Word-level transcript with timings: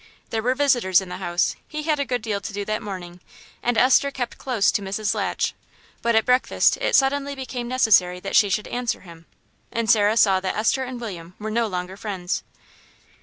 There 0.31 0.41
were 0.41 0.55
visitors 0.55 0.99
in 0.99 1.09
the 1.09 1.17
house, 1.17 1.55
he 1.67 1.83
had 1.83 1.99
a 1.99 2.05
good 2.05 2.23
deal 2.23 2.41
to 2.41 2.51
do 2.53 2.65
that 2.65 2.81
morning, 2.81 3.19
and 3.61 3.77
Esther 3.77 4.09
kept 4.09 4.39
close 4.39 4.71
to 4.71 4.81
Mrs. 4.81 5.13
Latch; 5.13 5.53
but 6.01 6.15
at 6.15 6.25
breakfast 6.25 6.75
it 6.77 6.95
suddenly 6.95 7.35
became 7.35 7.67
necessary 7.67 8.19
that 8.19 8.35
she 8.35 8.49
should 8.49 8.67
answer 8.69 9.01
him, 9.01 9.27
and 9.71 9.91
Sarah 9.91 10.17
saw 10.17 10.39
that 10.39 10.57
Esther 10.57 10.83
and 10.83 10.99
William 10.99 11.35
were 11.37 11.51
no 11.51 11.67
longer 11.67 11.97
friends. 11.97 12.41